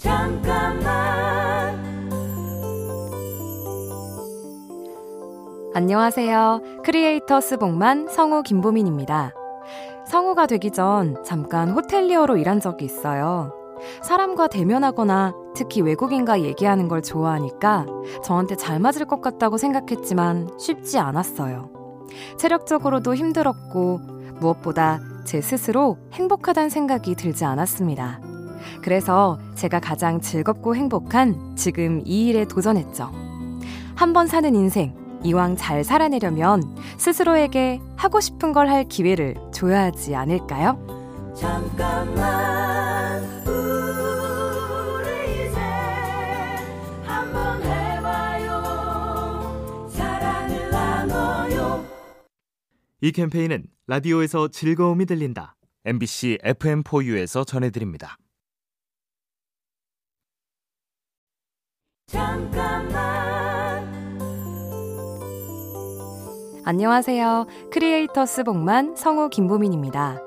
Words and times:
잠깐만 0.00 1.78
안녕하세요. 5.74 6.62
크리에이터스 6.84 7.58
복만 7.58 8.08
성우 8.08 8.42
김보민입니다. 8.42 9.34
성우가 10.06 10.46
되기 10.46 10.70
전 10.70 11.22
잠깐 11.22 11.70
호텔리어로 11.72 12.38
일한 12.38 12.60
적이 12.60 12.86
있어요. 12.86 13.52
사람과 14.02 14.48
대면하거나 14.48 15.34
특히 15.54 15.82
외국인과 15.82 16.40
얘기하는 16.40 16.88
걸 16.88 17.02
좋아하니까 17.02 17.84
저한테 18.24 18.56
잘 18.56 18.80
맞을 18.80 19.04
것 19.04 19.20
같다고 19.20 19.58
생각했지만 19.58 20.48
쉽지 20.58 20.98
않았어요. 20.98 21.68
체력적으로도 22.38 23.14
힘들었고 23.14 24.00
무엇보다 24.40 24.98
제 25.24 25.42
스스로 25.42 25.98
행복하다는 26.14 26.70
생각이 26.70 27.14
들지 27.16 27.44
않았습니다. 27.44 28.20
그래서 28.82 29.38
제가 29.60 29.78
가장 29.78 30.22
즐겁고 30.22 30.74
행복한 30.74 31.54
지금 31.54 32.00
이 32.06 32.28
일에 32.28 32.46
도전했죠. 32.46 33.10
한 33.94 34.14
번 34.14 34.26
사는 34.26 34.54
인생, 34.54 34.94
이왕 35.22 35.56
잘 35.56 35.84
살아내려면 35.84 36.62
스스로에게 36.96 37.78
하고 37.94 38.20
싶은 38.20 38.54
걸 38.54 38.70
할 38.70 38.84
기회를 38.84 39.34
줘야 39.52 39.82
하지 39.84 40.14
않을까요? 40.14 40.78
잠깐만 41.38 43.22
우리 43.46 45.46
이제 45.46 45.60
한번 47.04 47.62
해봐요 47.62 48.62
사랑을 49.90 50.70
나눠요 50.70 51.84
이 53.02 53.12
캠페인은 53.12 53.64
라디오에서 53.86 54.48
즐거움이 54.48 55.04
들린다. 55.04 55.54
MBC 55.84 56.38
FM4U에서 56.44 57.46
전해드립니다. 57.46 58.16
안녕하세요. 66.64 67.46
크리에이터스 67.72 68.44
복만 68.44 68.94
성우 68.96 69.28
김보민입니다. 69.30 70.20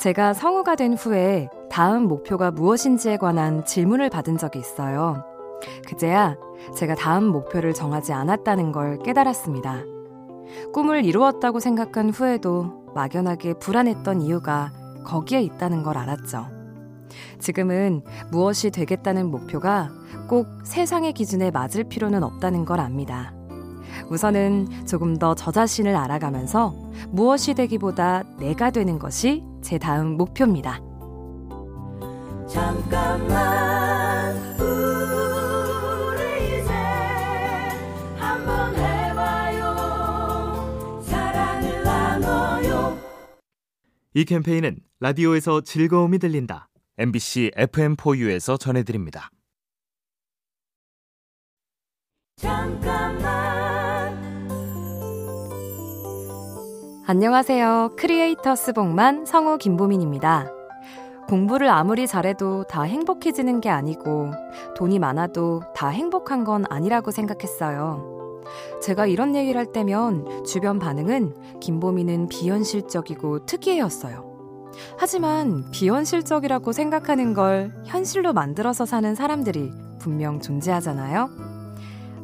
제가 0.00 0.32
성우가 0.32 0.76
된 0.76 0.94
후에 0.94 1.48
다음 1.70 2.06
목표가 2.06 2.50
무엇인지에 2.50 3.16
관한 3.16 3.64
질문을 3.64 4.10
받은 4.10 4.38
적이 4.38 4.60
있어요. 4.60 5.24
그제야 5.88 6.36
제가 6.76 6.94
다음 6.94 7.24
목표를 7.24 7.74
정하지 7.74 8.12
않았다는 8.12 8.72
걸 8.72 8.98
깨달았습니다. 8.98 9.82
꿈을 10.72 11.04
이루었다고 11.04 11.60
생각한 11.60 12.10
후에도 12.10 12.84
막연하게 12.94 13.54
불안했던 13.54 14.22
이유가 14.22 14.72
거기에 15.04 15.42
있다는 15.42 15.82
걸 15.82 15.98
알았죠. 15.98 16.53
지금은 17.38 18.02
무엇이 18.30 18.70
되겠다는 18.70 19.26
목표가 19.30 19.90
꼭 20.28 20.46
세상의 20.64 21.12
기준에 21.12 21.50
맞을 21.50 21.84
필요는 21.84 22.22
없다는 22.22 22.64
걸 22.64 22.80
압니다. 22.80 23.34
우선은 24.10 24.86
조금 24.86 25.16
더 25.18 25.34
저 25.34 25.50
자신을 25.52 25.94
알아가면서 25.96 26.74
무엇이 27.10 27.54
되기보다 27.54 28.22
내가 28.38 28.70
되는 28.70 28.98
것이 28.98 29.42
제 29.62 29.78
다음 29.78 30.16
목표입니다. 30.16 30.80
잠깐만 32.48 34.36
우리 34.60 36.60
이제 36.60 36.72
한번 38.16 38.74
해봐요 38.76 39.74
사랑을 41.02 41.82
나눠요 41.84 42.98
이 44.14 44.24
캠페인은 44.24 44.76
라디오에서 45.00 45.60
즐거움이 45.62 46.18
들린다. 46.18 46.68
MBC 46.96 47.50
FM4U에서 47.56 48.58
전해드립니다. 48.58 49.28
잠깐만 52.36 53.24
안녕하세요. 57.04 57.96
크리에이터스 57.96 58.74
복만 58.74 59.26
성우 59.26 59.58
김보민입니다. 59.58 60.52
공부를 61.26 61.68
아무리 61.68 62.06
잘해도 62.06 62.64
다 62.68 62.82
행복해지는 62.82 63.60
게 63.60 63.70
아니고 63.70 64.30
돈이 64.76 65.00
많아도 65.00 65.62
다 65.74 65.88
행복한 65.88 66.44
건 66.44 66.64
아니라고 66.70 67.10
생각했어요. 67.10 68.40
제가 68.80 69.06
이런 69.06 69.34
얘기를 69.34 69.58
할 69.58 69.72
때면 69.72 70.44
주변 70.44 70.78
반응은 70.78 71.58
김보민은 71.58 72.28
비현실적이고 72.28 73.46
특이해였어요. 73.46 74.33
하지만 74.98 75.70
비현실적이라고 75.70 76.72
생각하는 76.72 77.34
걸 77.34 77.72
현실로 77.86 78.32
만들어서 78.32 78.86
사는 78.86 79.14
사람들이 79.14 79.72
분명 79.98 80.40
존재하잖아요. 80.40 81.30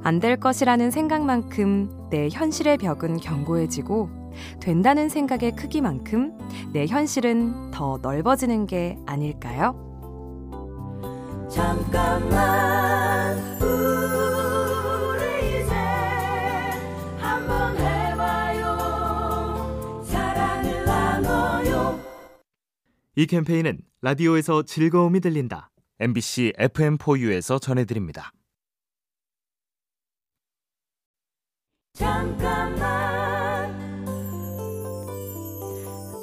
안 0.02 0.18
될 0.20 0.38
것이라는 0.38 0.90
생각만큼 0.90 2.08
내 2.10 2.28
현실의 2.30 2.78
벽은 2.78 3.18
견고해지고 3.18 4.08
된다는 4.60 5.08
생각의 5.08 5.52
크기만큼 5.52 6.38
내 6.72 6.86
현실은 6.86 7.70
더 7.70 7.98
넓어지는 8.00 8.66
게 8.66 8.98
아닐까요? 9.06 9.74
잠깐만 11.50 12.79
이 23.16 23.26
캠페인은 23.26 23.78
라디오에서 24.02 24.62
즐거움이 24.62 25.18
들린다. 25.20 25.70
MBC 25.98 26.52
FM4U에서 26.56 27.60
전해드립니다. 27.60 28.30
잠깐만 31.94 32.80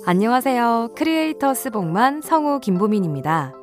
안녕하세요. 0.06 0.94
크리에이터스 0.96 1.72
복만 1.72 2.22
성우 2.22 2.62
김보민입니다. 2.62 3.54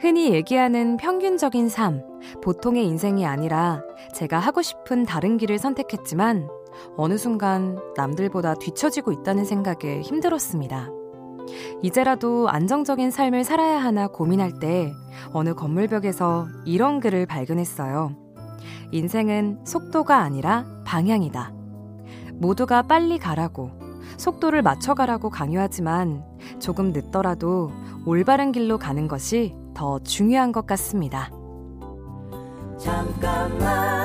흔히 0.00 0.32
얘기하는 0.34 0.96
평균적인 0.96 1.68
삶, 1.68 2.02
보통의 2.42 2.84
인생이 2.84 3.24
아니라 3.24 3.82
제가 4.14 4.40
하고 4.40 4.62
싶은 4.62 5.04
다른 5.04 5.36
길을 5.36 5.58
선택했지만 5.58 6.48
어느 6.96 7.16
순간 7.16 7.78
남들보다 7.96 8.54
뒤처지고 8.56 9.12
있다는 9.12 9.44
생각에 9.44 10.00
힘들었습니다. 10.02 10.97
이제라도 11.82 12.48
안정적인 12.48 13.10
삶을 13.10 13.44
살아야 13.44 13.82
하나 13.82 14.08
고민할 14.08 14.58
때 14.58 14.92
어느 15.32 15.54
건물벽에서 15.54 16.48
이런 16.64 17.00
글을 17.00 17.26
발견했어요. 17.26 18.16
인생은 18.92 19.60
속도가 19.64 20.18
아니라 20.18 20.64
방향이다. 20.84 21.52
모두가 22.34 22.82
빨리 22.82 23.18
가라고, 23.18 23.70
속도를 24.16 24.62
맞춰가라고 24.62 25.30
강요하지만 25.30 26.24
조금 26.58 26.92
늦더라도 26.92 27.70
올바른 28.06 28.52
길로 28.52 28.78
가는 28.78 29.06
것이 29.08 29.54
더 29.74 29.98
중요한 30.00 30.52
것 30.52 30.66
같습니다. 30.66 31.30
잠깐만 32.78 33.97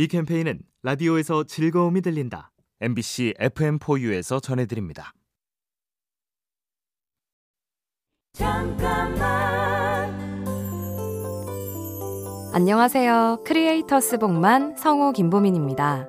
이 0.00 0.08
캠페인은 0.08 0.60
라디오에서 0.82 1.44
즐거움이 1.44 2.00
들린다. 2.00 2.52
MBC 2.80 3.34
FM4U에서 3.38 4.42
전해드립니다. 4.42 5.12
잠깐만 8.32 9.20
안녕하세요. 12.54 13.42
크리에이터스 13.44 14.16
복만 14.16 14.74
성우 14.74 15.12
김보민입니다. 15.12 16.08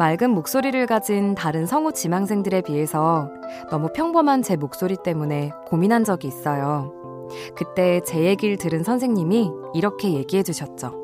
맑은 0.00 0.30
목소리를 0.30 0.84
가진 0.86 1.36
다른 1.36 1.66
성우 1.66 1.92
지망생들에 1.92 2.62
비해서 2.62 3.30
너무 3.70 3.92
평범한 3.94 4.42
제 4.42 4.56
목소리 4.56 4.96
때문에 5.04 5.52
고민한 5.68 6.02
적이 6.02 6.26
있어요. 6.26 6.92
그때 7.54 8.00
제 8.04 8.24
얘기를 8.24 8.56
들은 8.56 8.82
선생님이 8.82 9.52
이렇게 9.72 10.12
얘기해 10.14 10.42
주셨죠. 10.42 11.03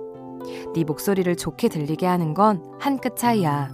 네 0.74 0.84
목소리를 0.84 1.34
좋게 1.36 1.68
들리게 1.68 2.06
하는 2.06 2.34
건 2.34 2.60
한 2.80 2.98
끗 2.98 3.16
차이야. 3.16 3.70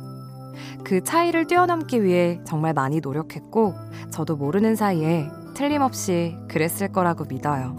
그 0.85 1.03
차이를 1.03 1.47
뛰어넘기 1.47 2.03
위해 2.03 2.41
정말 2.45 2.73
많이 2.73 3.01
노력했고, 3.01 3.75
저도 4.11 4.37
모르는 4.37 4.77
사이에 4.77 5.29
틀림없이 5.55 6.37
그랬을 6.49 6.93
거라고 6.93 7.25
믿어요. 7.25 7.77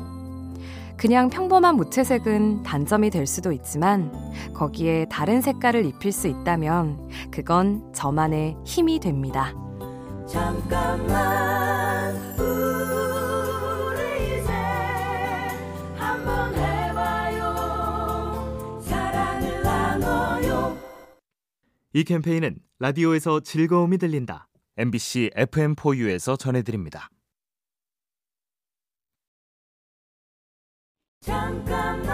그냥 0.97 1.29
평범한 1.29 1.75
무채색은 1.75 2.63
단점이 2.63 3.09
될 3.09 3.25
수도 3.27 3.51
있지만, 3.51 4.11
거기에 4.53 5.05
다른 5.09 5.41
색깔을 5.41 5.85
입힐 5.85 6.11
수 6.11 6.27
있다면, 6.27 7.09
그건 7.31 7.91
저만의 7.93 8.57
힘이 8.65 8.99
됩니다. 8.99 9.53
잠깐만 10.27 12.15
이 21.93 22.03
캠페인은 22.03 22.57
라디오에서 22.79 23.39
즐거움이 23.39 23.97
들린다. 23.97 24.47
MBC 24.77 25.31
FM4U에서 25.35 26.37
전해드립니다. 26.37 27.09
잠깐만 31.21 32.07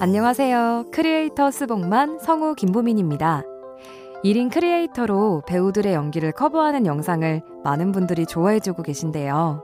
안녕하세요. 0.00 0.90
크리에이터 0.92 1.50
쓰복만 1.50 2.18
성우 2.18 2.54
김보민입니다. 2.56 3.44
1인 4.24 4.50
크리에이터로 4.52 5.42
배우들의 5.46 5.92
연기를 5.94 6.32
커버하는 6.32 6.86
영상을 6.86 7.42
많은 7.64 7.92
분들이 7.92 8.26
좋아해주고 8.26 8.82
계신데요. 8.82 9.62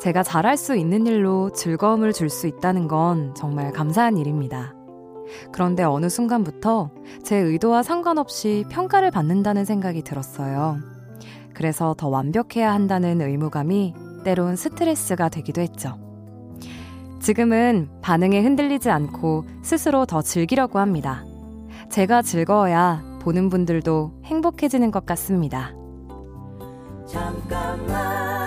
제가 0.00 0.22
잘할 0.22 0.56
수 0.56 0.76
있는 0.76 1.06
일로 1.06 1.50
즐거움을 1.52 2.12
줄 2.12 2.28
수 2.28 2.46
있다는 2.46 2.86
건 2.86 3.34
정말 3.34 3.72
감사한 3.72 4.18
일입니다. 4.18 4.74
그런데 5.52 5.82
어느 5.82 6.08
순간부터 6.08 6.90
제 7.22 7.36
의도와 7.36 7.82
상관없이 7.82 8.64
평가를 8.70 9.10
받는다는 9.10 9.64
생각이 9.64 10.02
들었어요. 10.02 10.78
그래서 11.54 11.94
더 11.96 12.08
완벽해야 12.08 12.72
한다는 12.72 13.20
의무감이 13.20 13.94
때론 14.24 14.56
스트레스가 14.56 15.28
되기도 15.28 15.60
했죠. 15.60 15.98
지금은 17.20 17.88
반응에 18.02 18.40
흔들리지 18.40 18.90
않고 18.90 19.44
스스로 19.62 20.04
더 20.06 20.22
즐기려고 20.22 20.78
합니다. 20.78 21.24
제가 21.90 22.22
즐거워야 22.22 23.02
보는 23.22 23.48
분들도 23.48 24.20
행복해지는 24.24 24.90
것 24.90 25.06
같습니다. 25.06 25.72
잠깐만 27.06 28.45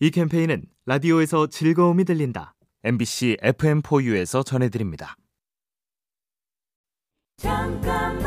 이 0.00 0.10
캠페인은 0.10 0.64
라디오에서 0.86 1.46
즐거움이 1.46 2.04
들린다. 2.04 2.54
MBC 2.82 3.36
FM4U에서 3.42 4.44
전해드립니다. 4.44 5.16
잠깐만 7.36 8.24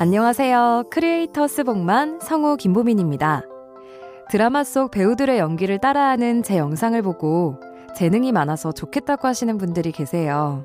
안녕하세요. 0.00 0.84
크리에이터 0.90 1.46
스복만 1.46 2.20
성우 2.20 2.56
김보민입니다. 2.56 3.42
드라마 4.30 4.64
속 4.64 4.90
배우들의 4.90 5.38
연기를 5.38 5.78
따라하는 5.78 6.42
제 6.42 6.58
영상을 6.58 7.00
보고 7.02 7.60
재능이 7.96 8.32
많아서 8.32 8.72
좋겠다고 8.72 9.28
하시는 9.28 9.58
분들이 9.58 9.92
계세요. 9.92 10.64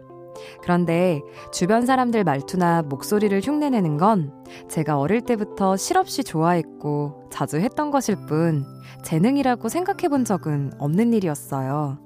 그런데 0.61 1.21
주변 1.51 1.85
사람들 1.85 2.23
말투나 2.23 2.83
목소리를 2.83 3.39
흉내내는 3.43 3.97
건 3.97 4.33
제가 4.69 4.99
어릴 4.99 5.21
때부터 5.21 5.77
실없이 5.77 6.23
좋아했고 6.23 7.29
자주 7.31 7.57
했던 7.57 7.91
것일 7.91 8.17
뿐 8.27 8.65
재능이라고 9.03 9.69
생각해 9.69 10.09
본 10.09 10.25
적은 10.25 10.73
없는 10.79 11.13
일이었어요. 11.13 11.99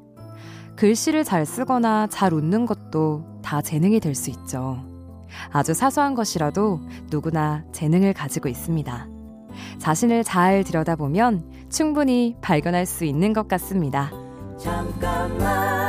글씨를 0.75 1.23
잘 1.23 1.45
쓰거나 1.45 2.07
잘 2.07 2.33
웃는 2.33 2.65
것도 2.65 3.25
다 3.41 3.61
재능이 3.61 3.99
될 3.99 4.15
수 4.15 4.29
있죠. 4.29 4.83
아주 5.51 5.73
사소한 5.73 6.15
것이라도 6.15 6.79
누구나 7.09 7.63
재능을 7.71 8.13
가지고 8.13 8.49
있습니다. 8.49 9.07
자신을 9.77 10.23
잘 10.23 10.63
들여다보면 10.63 11.67
충분히 11.69 12.35
발견할 12.41 12.85
수 12.85 13.05
있는 13.05 13.33
것 13.33 13.47
같습니다. 13.47 14.11
잠깐만 14.57 15.88